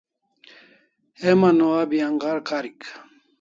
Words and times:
Heman 1.21 1.57
o 1.65 1.67
abi 1.81 1.97
anghar 2.07 2.39
karik 2.47 2.79